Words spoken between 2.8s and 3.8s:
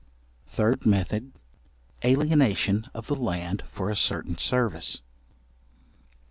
of the land